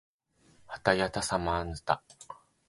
[0.65, 2.01] はたやたさまぬた